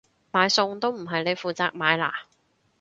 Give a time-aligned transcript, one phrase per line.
[0.31, 2.23] 買餸都唔係你負責買啦？